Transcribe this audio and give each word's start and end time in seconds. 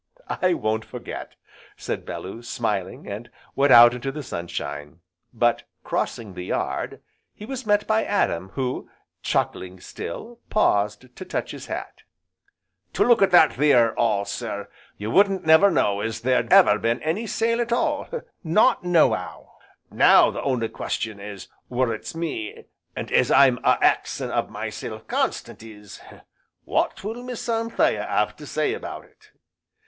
"I 0.41 0.55
won't 0.55 0.83
forget," 0.83 1.35
said 1.77 2.07
Bellew, 2.07 2.41
smiling, 2.41 3.05
and 3.07 3.29
went 3.55 3.71
out 3.71 3.93
into 3.93 4.11
the 4.11 4.23
sunshine. 4.23 4.99
But, 5.31 5.61
crossing 5.83 6.33
the 6.33 6.43
yard, 6.45 7.03
he 7.35 7.45
was 7.45 7.67
met 7.67 7.85
by 7.85 8.03
Adam, 8.03 8.49
who, 8.55 8.89
chuckling 9.21 9.79
still, 9.79 10.39
paused 10.49 11.15
to 11.15 11.23
touch 11.23 11.51
his 11.51 11.67
hat. 11.67 12.01
"To 12.93 13.03
look 13.03 13.21
at 13.21 13.29
that 13.29 13.53
theer 13.53 13.93
'all, 13.93 14.25
sir, 14.25 14.69
you 14.97 15.11
wouldn't 15.11 15.45
never 15.45 15.69
know 15.69 15.99
as 16.01 16.21
there'd 16.21 16.51
ever 16.51 16.79
been 16.79 16.99
any 17.03 17.27
sale 17.27 17.61
at 17.61 17.71
all, 17.71 18.07
not 18.43 18.83
no'ow. 18.83 19.51
Now 19.91 20.31
the 20.31 20.41
only 20.41 20.69
question 20.69 21.19
as 21.19 21.47
worrits 21.69 22.15
me, 22.15 22.65
and 22.95 23.11
as 23.11 23.29
I'm 23.29 23.59
a 23.59 23.77
axin' 23.83 24.31
of 24.31 24.49
myself 24.49 25.05
constant 25.05 25.61
is, 25.61 26.01
what 26.65 27.03
will 27.03 27.21
Miss 27.21 27.47
Anthea 27.47 28.03
'ave 28.09 28.33
to 28.37 28.47
say 28.47 28.73
about 28.73 29.05
it?" 29.05 29.29